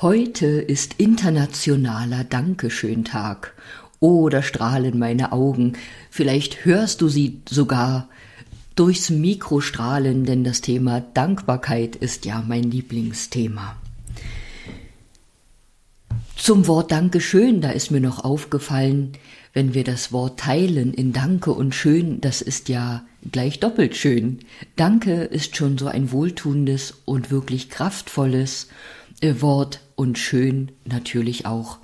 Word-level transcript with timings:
Heute 0.00 0.46
ist 0.46 0.94
internationaler 0.98 2.22
Dankeschön-Tag. 2.22 3.52
Oh, 3.98 4.28
da 4.28 4.44
strahlen 4.44 4.96
meine 4.96 5.32
Augen. 5.32 5.72
Vielleicht 6.08 6.64
hörst 6.64 7.00
du 7.00 7.08
sie 7.08 7.40
sogar 7.48 8.08
durchs 8.76 9.10
Mikro 9.10 9.60
strahlen, 9.60 10.24
denn 10.24 10.44
das 10.44 10.60
Thema 10.60 11.00
Dankbarkeit 11.00 11.96
ist 11.96 12.26
ja 12.26 12.44
mein 12.46 12.62
Lieblingsthema. 12.62 13.76
Zum 16.36 16.68
Wort 16.68 16.92
Dankeschön, 16.92 17.60
da 17.60 17.70
ist 17.70 17.90
mir 17.90 18.00
noch 18.00 18.22
aufgefallen, 18.22 19.14
wenn 19.52 19.74
wir 19.74 19.82
das 19.82 20.12
Wort 20.12 20.38
teilen 20.38 20.94
in 20.94 21.12
Danke 21.12 21.50
und 21.50 21.74
Schön, 21.74 22.20
das 22.20 22.40
ist 22.40 22.68
ja 22.68 23.04
gleich 23.32 23.58
doppelt 23.58 23.96
schön. 23.96 24.38
Danke 24.76 25.24
ist 25.24 25.56
schon 25.56 25.76
so 25.76 25.88
ein 25.88 26.12
wohltuendes 26.12 27.02
und 27.04 27.32
wirklich 27.32 27.68
kraftvolles 27.68 28.68
Wort 29.22 29.80
und 29.96 30.18
schön 30.18 30.72
natürlich 30.84 31.46
auch. 31.46 31.78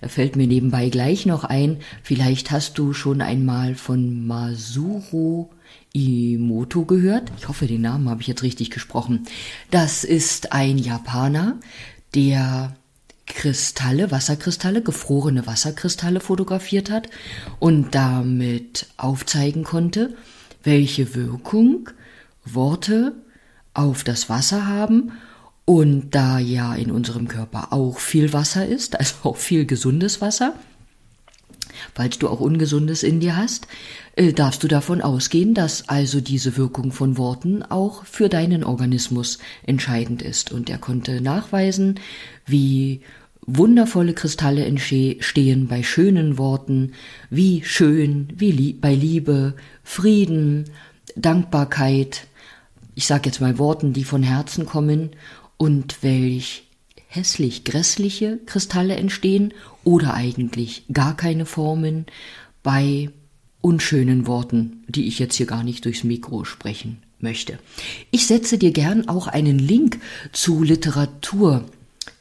Da 0.00 0.08
fällt 0.08 0.36
mir 0.36 0.46
nebenbei 0.46 0.88
gleich 0.88 1.26
noch 1.26 1.44
ein, 1.44 1.78
vielleicht 2.02 2.50
hast 2.50 2.78
du 2.78 2.92
schon 2.92 3.20
einmal 3.20 3.74
von 3.74 4.26
Masuro 4.26 5.50
Imoto 5.92 6.84
gehört. 6.84 7.30
Ich 7.38 7.48
hoffe, 7.48 7.66
den 7.66 7.82
Namen 7.82 8.08
habe 8.08 8.22
ich 8.22 8.28
jetzt 8.28 8.42
richtig 8.42 8.70
gesprochen. 8.70 9.26
Das 9.70 10.04
ist 10.04 10.52
ein 10.52 10.78
Japaner, 10.78 11.58
der 12.14 12.74
Kristalle, 13.26 14.10
Wasserkristalle, 14.10 14.82
gefrorene 14.82 15.46
Wasserkristalle 15.46 16.20
fotografiert 16.20 16.90
hat 16.90 17.08
und 17.58 17.94
damit 17.94 18.86
aufzeigen 18.96 19.64
konnte, 19.64 20.16
welche 20.64 21.14
Wirkung 21.14 21.90
Worte 22.44 23.14
auf 23.74 24.02
das 24.02 24.28
Wasser 24.28 24.66
haben 24.66 25.12
und 25.70 26.10
da 26.10 26.40
ja 26.40 26.74
in 26.74 26.90
unserem 26.90 27.28
Körper 27.28 27.72
auch 27.72 28.00
viel 28.00 28.32
Wasser 28.32 28.66
ist, 28.66 28.98
also 28.98 29.14
auch 29.22 29.36
viel 29.36 29.66
gesundes 29.66 30.20
Wasser, 30.20 30.54
falls 31.94 32.18
du 32.18 32.28
auch 32.28 32.40
Ungesundes 32.40 33.04
in 33.04 33.20
dir 33.20 33.36
hast, 33.36 33.68
äh, 34.16 34.32
darfst 34.32 34.64
du 34.64 34.66
davon 34.66 35.00
ausgehen, 35.00 35.54
dass 35.54 35.88
also 35.88 36.20
diese 36.20 36.56
Wirkung 36.56 36.90
von 36.90 37.16
Worten 37.16 37.62
auch 37.62 38.04
für 38.04 38.28
deinen 38.28 38.64
Organismus 38.64 39.38
entscheidend 39.64 40.22
ist. 40.22 40.50
Und 40.50 40.68
er 40.68 40.78
konnte 40.78 41.20
nachweisen, 41.20 42.00
wie 42.46 43.02
wundervolle 43.46 44.14
Kristalle 44.14 44.64
entstehen 44.64 45.68
bei 45.68 45.84
schönen 45.84 46.36
Worten, 46.36 46.94
wie 47.30 47.62
schön, 47.62 48.26
wie 48.34 48.50
lieb, 48.50 48.80
bei 48.80 48.92
Liebe, 48.92 49.54
Frieden, 49.84 50.64
Dankbarkeit, 51.14 52.26
ich 52.96 53.06
sage 53.06 53.26
jetzt 53.26 53.40
mal 53.40 53.56
Worten, 53.58 53.92
die 53.92 54.04
von 54.04 54.24
Herzen 54.24 54.66
kommen 54.66 55.10
und 55.60 56.02
welch 56.02 56.62
hässlich 57.06 57.64
grässliche 57.64 58.38
Kristalle 58.46 58.96
entstehen 58.96 59.52
oder 59.84 60.14
eigentlich 60.14 60.84
gar 60.90 61.14
keine 61.14 61.44
Formen 61.44 62.06
bei 62.62 63.10
unschönen 63.60 64.26
Worten, 64.26 64.84
die 64.88 65.06
ich 65.06 65.18
jetzt 65.18 65.34
hier 65.34 65.44
gar 65.44 65.62
nicht 65.62 65.84
durchs 65.84 66.02
Mikro 66.02 66.46
sprechen 66.46 67.02
möchte. 67.18 67.58
Ich 68.10 68.26
setze 68.26 68.56
dir 68.56 68.70
gern 68.70 69.06
auch 69.10 69.26
einen 69.26 69.58
Link 69.58 70.00
zu 70.32 70.62
Literatur 70.62 71.66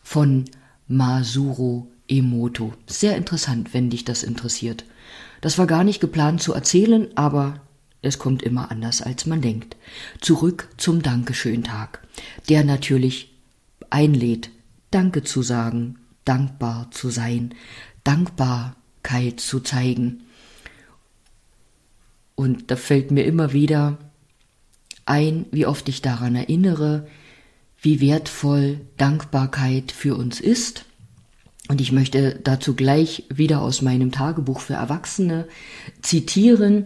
von 0.03 0.43
Masuro 0.89 1.87
Emoto. 2.09 2.73
Sehr 2.87 3.15
interessant, 3.15 3.73
wenn 3.73 3.89
dich 3.89 4.03
das 4.03 4.23
interessiert. 4.23 4.83
Das 5.39 5.57
war 5.57 5.65
gar 5.65 5.85
nicht 5.85 6.01
geplant 6.01 6.41
zu 6.41 6.51
erzählen, 6.51 7.07
aber 7.15 7.61
es 8.01 8.17
kommt 8.17 8.43
immer 8.43 8.71
anders, 8.71 9.01
als 9.01 9.25
man 9.25 9.41
denkt. 9.41 9.75
Zurück 10.21 10.67
zum 10.77 11.01
Dankeschön-Tag, 11.01 12.01
der 12.49 12.63
natürlich 12.63 13.28
einlädt, 13.89 14.51
Danke 14.91 15.23
zu 15.23 15.43
sagen, 15.43 15.99
dankbar 16.25 16.89
zu 16.91 17.09
sein, 17.09 17.53
Dankbarkeit 18.03 19.39
zu 19.39 19.59
zeigen. 19.59 20.21
Und 22.35 22.71
da 22.71 22.75
fällt 22.75 23.11
mir 23.11 23.23
immer 23.25 23.53
wieder 23.53 23.97
ein, 25.05 25.45
wie 25.51 25.65
oft 25.65 25.89
ich 25.89 26.01
daran 26.01 26.35
erinnere, 26.35 27.07
wie 27.81 28.01
wertvoll 28.01 28.81
Dankbarkeit 28.97 29.91
für 29.91 30.15
uns 30.15 30.39
ist. 30.39 30.85
Und 31.67 31.81
ich 31.81 31.91
möchte 31.91 32.39
dazu 32.43 32.75
gleich 32.75 33.25
wieder 33.29 33.61
aus 33.61 33.81
meinem 33.81 34.11
Tagebuch 34.11 34.59
für 34.59 34.73
Erwachsene 34.73 35.47
zitieren, 36.01 36.85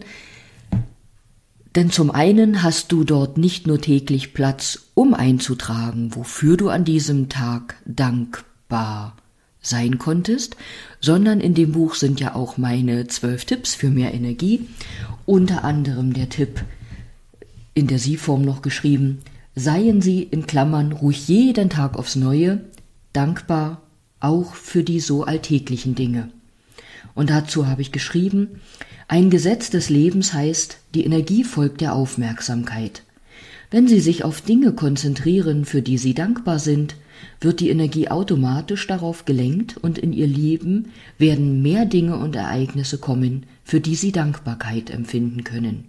denn 1.74 1.90
zum 1.90 2.10
einen 2.10 2.62
hast 2.62 2.92
du 2.92 3.04
dort 3.04 3.38
nicht 3.38 3.66
nur 3.66 3.80
täglich 3.80 4.34
Platz, 4.34 4.90
um 4.94 5.14
einzutragen, 5.14 6.14
wofür 6.14 6.56
du 6.56 6.68
an 6.68 6.84
diesem 6.84 7.28
Tag 7.28 7.76
dankbar 7.84 9.16
sein 9.60 9.98
konntest, 9.98 10.56
sondern 11.00 11.40
in 11.40 11.54
dem 11.54 11.72
Buch 11.72 11.94
sind 11.94 12.20
ja 12.20 12.34
auch 12.34 12.58
meine 12.58 13.06
zwölf 13.06 13.44
Tipps 13.44 13.74
für 13.74 13.90
mehr 13.90 14.14
Energie, 14.14 14.68
unter 15.26 15.64
anderem 15.64 16.12
der 16.12 16.28
Tipp 16.28 16.64
in 17.74 17.88
der 17.88 17.98
Sie-Form 17.98 18.42
noch 18.42 18.62
geschrieben, 18.62 19.18
seien 19.56 20.00
Sie 20.00 20.22
in 20.22 20.46
Klammern 20.46 20.92
ruhig 20.92 21.28
jeden 21.28 21.70
Tag 21.70 21.96
aufs 21.96 22.16
Neue 22.16 22.60
dankbar, 23.12 23.82
auch 24.20 24.54
für 24.54 24.84
die 24.84 25.00
so 25.00 25.24
alltäglichen 25.24 25.94
Dinge. 25.94 26.30
Und 27.14 27.30
dazu 27.30 27.66
habe 27.66 27.82
ich 27.82 27.92
geschrieben, 27.92 28.60
ein 29.08 29.30
Gesetz 29.30 29.70
des 29.70 29.90
Lebens 29.90 30.32
heißt, 30.32 30.78
die 30.94 31.04
Energie 31.04 31.44
folgt 31.44 31.80
der 31.80 31.94
Aufmerksamkeit. 31.94 33.02
Wenn 33.70 33.88
Sie 33.88 34.00
sich 34.00 34.24
auf 34.24 34.40
Dinge 34.40 34.72
konzentrieren, 34.72 35.64
für 35.64 35.82
die 35.82 35.98
Sie 35.98 36.14
dankbar 36.14 36.58
sind, 36.58 36.96
wird 37.40 37.60
die 37.60 37.70
Energie 37.70 38.08
automatisch 38.08 38.86
darauf 38.86 39.24
gelenkt 39.24 39.76
und 39.76 39.98
in 39.98 40.12
Ihr 40.12 40.26
Leben 40.26 40.86
werden 41.18 41.62
mehr 41.62 41.84
Dinge 41.84 42.16
und 42.16 42.36
Ereignisse 42.36 42.98
kommen, 42.98 43.46
für 43.64 43.80
die 43.80 43.94
Sie 43.94 44.12
Dankbarkeit 44.12 44.90
empfinden 44.90 45.44
können. 45.44 45.84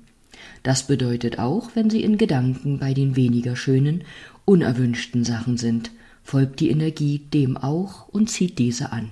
Das 0.63 0.87
bedeutet 0.87 1.39
auch, 1.39 1.69
wenn 1.75 1.89
Sie 1.89 2.03
in 2.03 2.17
Gedanken 2.17 2.79
bei 2.79 2.93
den 2.93 3.15
weniger 3.15 3.55
schönen, 3.55 4.03
unerwünschten 4.45 5.23
Sachen 5.23 5.57
sind, 5.57 5.91
folgt 6.23 6.59
die 6.59 6.69
Energie 6.69 7.19
dem 7.33 7.55
auch 7.57 8.09
und 8.09 8.29
zieht 8.29 8.57
diese 8.57 8.91
an. 8.91 9.11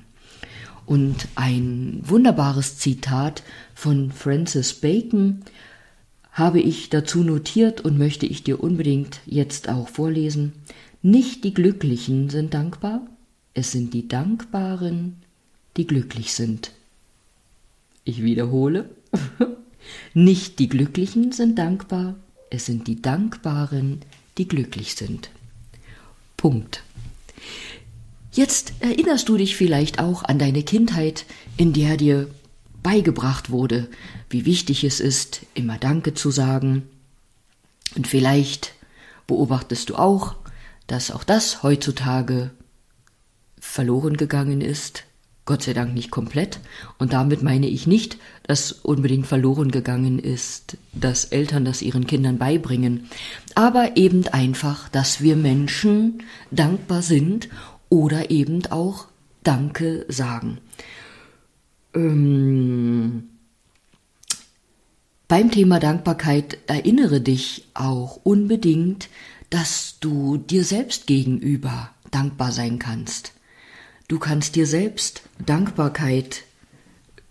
Und 0.86 1.28
ein 1.36 2.02
wunderbares 2.04 2.78
Zitat 2.78 3.44
von 3.74 4.12
Francis 4.12 4.74
Bacon 4.74 5.42
habe 6.32 6.60
ich 6.60 6.90
dazu 6.90 7.24
notiert 7.24 7.82
und 7.82 7.98
möchte 7.98 8.26
ich 8.26 8.44
dir 8.44 8.62
unbedingt 8.62 9.22
jetzt 9.26 9.70
auch 9.70 9.88
vorlesen. 9.88 10.54
Nicht 11.02 11.44
die 11.44 11.54
Glücklichen 11.54 12.30
sind 12.30 12.54
dankbar, 12.54 13.06
es 13.54 13.72
sind 13.72 13.94
die 13.94 14.08
Dankbaren, 14.08 15.18
die 15.78 15.86
glücklich 15.86 16.34
sind. 16.34 16.72
Ich 18.04 18.24
wiederhole. 18.24 18.90
Nicht 20.14 20.60
die 20.60 20.70
Glücklichen 20.70 21.32
sind 21.32 21.60
dankbar, 21.60 22.16
es 22.50 22.66
sind 22.66 22.88
die 22.88 23.02
Dankbaren, 23.02 24.00
die 24.38 24.48
glücklich 24.48 24.96
sind. 24.96 25.30
Punkt. 26.38 26.84
Jetzt 28.34 28.74
erinnerst 28.80 29.30
du 29.30 29.38
dich 29.38 29.56
vielleicht 29.56 30.00
auch 30.00 30.24
an 30.24 30.40
deine 30.40 30.64
Kindheit, 30.64 31.26
in 31.56 31.72
der 31.72 31.98
dir 31.98 32.30
beigebracht 32.82 33.52
wurde, 33.52 33.90
wie 34.30 34.46
wichtig 34.46 34.84
es 34.84 35.00
ist, 35.00 35.42
immer 35.54 35.78
Danke 35.78 36.16
zu 36.16 36.32
sagen. 36.32 36.84
Und 37.96 38.08
vielleicht 38.08 38.74
beobachtest 39.28 39.92
du 39.92 39.96
auch, 39.96 40.36
dass 40.88 41.12
auch 41.12 41.24
das 41.24 41.62
heutzutage 41.62 42.50
verloren 43.60 44.18
gegangen 44.18 44.62
ist. 44.62 45.04
Gott 45.46 45.62
sei 45.64 45.74
Dank 45.74 45.94
nicht 45.94 46.10
komplett. 46.10 46.60
Und 46.98 47.14
damit 47.14 47.44
meine 47.44 47.68
ich 47.68 47.86
nicht, 47.86 48.18
dass 48.48 48.72
unbedingt 48.72 49.28
verloren 49.28 49.72
gegangen 49.72 50.18
ist, 50.18 50.78
dass 50.94 51.26
Eltern 51.26 51.66
das 51.66 51.82
ihren 51.82 52.08
Kindern 52.08 52.38
beibringen, 52.38 53.10
aber 53.54 53.98
eben 53.98 54.26
einfach, 54.30 54.88
dass 54.90 55.22
wir 55.22 55.36
Menschen 55.36 56.24
dankbar 56.50 57.02
sind 57.02 57.50
oder 57.94 58.32
eben 58.32 58.66
auch 58.72 59.06
Danke 59.44 60.08
sagen. 60.10 60.58
Ähm, 61.94 63.30
beim 65.28 65.52
Thema 65.52 65.80
Dankbarkeit 65.80 66.58
erinnere 66.66 67.22
dich 67.22 67.68
auch 67.76 68.20
unbedingt, 68.24 69.10
dass 69.52 69.98
du 70.00 70.38
dir 70.38 70.64
selbst 70.64 71.06
gegenüber 71.06 71.92
dankbar 72.10 72.52
sein 72.52 72.80
kannst. 72.80 73.34
Du 74.08 74.18
kannst 74.18 74.56
dir 74.56 74.66
selbst 74.66 75.22
Dankbarkeit 75.46 76.46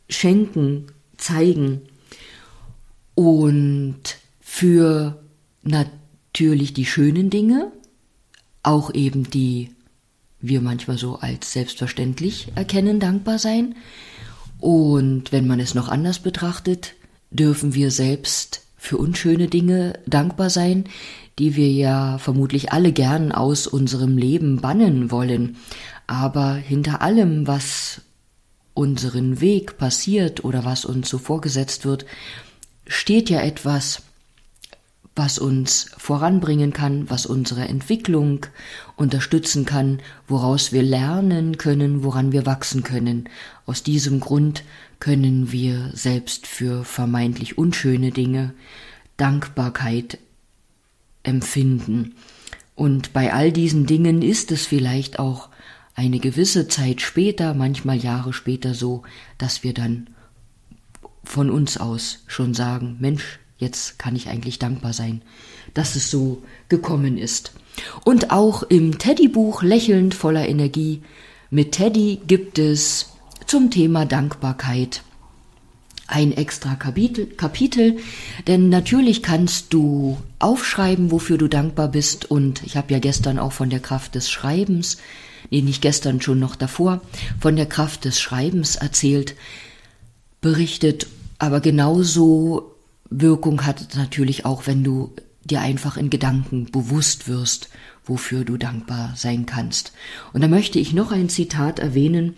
schenken, 0.09 0.93
zeigen 1.17 1.81
und 3.17 4.01
für 4.41 5.21
natürlich 5.63 6.73
die 6.73 6.87
schönen 6.87 7.31
Dinge, 7.31 7.73
auch 8.63 8.95
eben 8.95 9.29
die 9.29 9.71
wir 10.43 10.61
manchmal 10.61 10.99
so 10.99 11.17
als 11.17 11.53
selbstverständlich 11.53 12.53
erkennen, 12.55 13.01
dankbar 13.01 13.39
sein. 13.39 13.77
Und 14.59 15.33
wenn 15.33 15.47
man 15.47 15.61
es 15.61 15.75
noch 15.75 15.89
anders 15.89 16.19
betrachtet, 16.19 16.95
dürfen 17.31 17.75
wir 17.75 17.91
selbst 17.91 18.63
für 18.77 18.97
unschöne 18.99 19.47
Dinge 19.47 19.95
dankbar 20.07 20.51
sein, 20.51 20.85
die 21.39 21.57
wir 21.57 21.71
ja 21.71 22.19
vermutlich 22.19 22.73
alle 22.73 22.93
gern 22.93 23.33
aus 23.33 23.67
unserem 23.67 24.19
Leben 24.19 24.61
bannen 24.61 25.11
wollen. 25.11 25.57
Aber 26.07 26.55
hinter 26.55 27.01
allem, 27.01 27.47
was 27.47 28.03
unseren 28.75 29.41
Weg 29.41 29.79
passiert 29.79 30.45
oder 30.45 30.65
was 30.65 30.85
uns 30.85 31.09
so 31.09 31.19
vorgesetzt 31.19 31.85
wird, 31.85 32.05
steht 32.87 33.31
ja 33.31 33.41
etwas, 33.41 34.03
was 35.15 35.39
uns 35.39 35.91
voranbringen 35.99 36.73
kann, 36.73 37.11
was 37.11 37.27
unsere 37.27 37.69
Entwicklung 37.69 38.47
unterstützen 38.97 39.67
kann, 39.67 40.01
woraus 40.27 40.73
wir 40.73 40.83
lernen 40.83 41.59
können, 41.59 42.03
woran 42.03 42.33
wir 42.33 42.47
wachsen 42.47 42.83
können. 42.83 43.29
Aus 43.67 43.83
diesem 43.83 44.21
Grund 44.21 44.65
können 45.01 45.53
wir 45.53 45.91
selbst 45.93 46.47
für 46.47 46.85
vermeintlich 46.85 47.59
unschöne 47.59 48.11
Dinge 48.11 48.55
Dankbarkeit 49.17 50.19
empfinden. 51.23 52.15
Und 52.75 53.13
bei 53.13 53.33
all 53.33 53.53
diesen 53.53 53.87
Dingen 53.87 54.23
ist 54.23 54.51
es 54.51 54.67
vielleicht 54.67 55.19
auch 55.19 55.51
eine 55.95 56.21
gewisse 56.21 56.69
Zeit 56.69 57.03
später, 57.03 57.53
manchmal 57.53 57.99
Jahre 57.99 58.33
später 58.33 58.73
so, 58.73 59.03
dass 59.37 59.63
wir 59.63 59.75
dann 59.75 60.09
von 61.23 61.51
uns 61.51 61.77
aus 61.77 62.25
schon 62.27 62.55
sagen, 62.55 62.97
Mensch, 62.99 63.39
jetzt 63.63 63.99
kann 63.99 64.15
ich 64.15 64.29
eigentlich 64.29 64.59
dankbar 64.59 64.93
sein, 64.93 65.23
dass 65.73 65.97
es 65.97 66.11
so 66.11 66.43
gekommen 66.69 67.17
ist. 67.17 67.53
Und 68.05 68.31
auch 68.31 68.63
im 68.65 68.99
Teddy-Buch 68.99 69.63
Lächelnd 69.63 70.15
voller 70.15 70.47
Energie 70.49 71.03
mit 71.51 71.73
Teddy 71.73 72.21
gibt 72.27 72.59
es 72.59 73.11
zum 73.47 73.71
Thema 73.71 74.05
Dankbarkeit 74.05 75.03
ein 76.07 76.33
extra 76.33 76.75
Kapitel, 76.75 77.27
Kapitel, 77.27 77.97
denn 78.47 78.69
natürlich 78.69 79.23
kannst 79.23 79.73
du 79.73 80.19
aufschreiben, 80.39 81.11
wofür 81.11 81.39
du 81.39 81.49
dankbar 81.49 81.89
bist 81.89 82.31
und 82.31 82.63
ich 82.65 82.77
habe 82.77 82.93
ja 82.93 82.99
gestern 82.99 83.39
auch 83.39 83.53
von 83.53 83.71
der 83.71 83.81
Kraft 83.81 84.15
des 84.15 84.31
Schreibens, 84.31 84.99
nee, 85.51 85.63
nicht 85.63 85.81
gestern 85.81 86.21
schon 86.21 86.39
noch 86.39 86.55
davor, 86.55 87.01
von 87.41 87.57
der 87.57 87.67
Kraft 87.67 88.05
des 88.05 88.21
Schreibens 88.21 88.77
erzählt, 88.77 89.35
berichtet, 90.43 91.07
aber 91.39 91.61
genauso 91.61 92.72
Wirkung 93.21 93.65
hat 93.65 93.81
es 93.81 93.97
natürlich 93.97 94.45
auch, 94.45 94.67
wenn 94.67 94.85
du 94.85 95.13
dir 95.45 95.61
einfach 95.61 95.97
in 95.97 96.11
Gedanken 96.11 96.71
bewusst 96.71 97.29
wirst, 97.29 97.69
wofür 98.05 98.45
du 98.45 98.57
dankbar 98.57 99.13
sein 99.17 99.47
kannst. 99.47 99.93
Und 100.33 100.41
da 100.41 100.49
möchte 100.49 100.79
ich 100.79 100.93
noch 100.93 101.13
ein 101.13 101.29
Zitat 101.29 101.79
erwähnen 101.79 102.35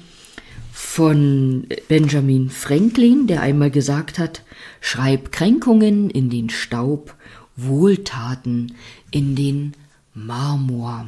von 0.72 1.66
Benjamin 1.88 2.50
Franklin, 2.50 3.26
der 3.26 3.42
einmal 3.42 3.70
gesagt 3.70 4.18
hat, 4.18 4.42
schreib 4.80 5.32
Kränkungen 5.32 6.10
in 6.10 6.30
den 6.30 6.50
Staub, 6.50 7.14
Wohltaten 7.56 8.74
in 9.10 9.36
den 9.36 9.74
Marmor. 10.14 11.06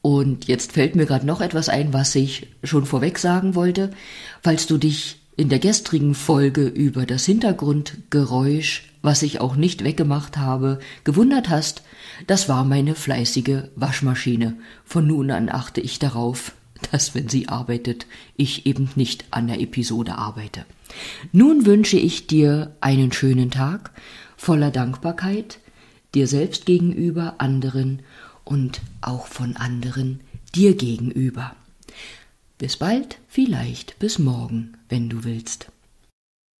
Und 0.00 0.46
jetzt 0.46 0.72
fällt 0.72 0.94
mir 0.94 1.06
gerade 1.06 1.26
noch 1.26 1.40
etwas 1.40 1.68
ein, 1.68 1.92
was 1.92 2.14
ich 2.14 2.46
schon 2.62 2.86
vorweg 2.86 3.18
sagen 3.18 3.54
wollte. 3.54 3.90
Falls 4.42 4.66
du 4.66 4.78
dich 4.78 5.18
in 5.38 5.48
der 5.48 5.60
gestrigen 5.60 6.16
Folge 6.16 6.66
über 6.66 7.06
das 7.06 7.24
Hintergrundgeräusch, 7.24 8.90
was 9.02 9.22
ich 9.22 9.40
auch 9.40 9.54
nicht 9.54 9.84
weggemacht 9.84 10.36
habe, 10.36 10.80
gewundert 11.04 11.48
hast, 11.48 11.82
das 12.26 12.48
war 12.48 12.64
meine 12.64 12.96
fleißige 12.96 13.68
Waschmaschine. 13.76 14.56
Von 14.84 15.06
nun 15.06 15.30
an 15.30 15.48
achte 15.48 15.80
ich 15.80 16.00
darauf, 16.00 16.54
dass 16.90 17.14
wenn 17.14 17.28
sie 17.28 17.48
arbeitet, 17.48 18.06
ich 18.36 18.66
eben 18.66 18.90
nicht 18.96 19.26
an 19.30 19.46
der 19.46 19.60
Episode 19.60 20.18
arbeite. 20.18 20.64
Nun 21.30 21.66
wünsche 21.66 21.98
ich 21.98 22.26
dir 22.26 22.74
einen 22.80 23.12
schönen 23.12 23.52
Tag 23.52 23.92
voller 24.36 24.72
Dankbarkeit, 24.72 25.60
dir 26.16 26.26
selbst 26.26 26.66
gegenüber, 26.66 27.36
anderen 27.38 28.02
und 28.42 28.80
auch 29.02 29.28
von 29.28 29.56
anderen 29.56 30.18
dir 30.52 30.74
gegenüber. 30.74 31.54
Bis 32.58 32.76
bald, 32.76 33.20
vielleicht 33.28 34.00
bis 34.00 34.18
morgen, 34.18 34.77
wenn 34.88 35.08
du 35.08 35.24
willst. 35.24 35.70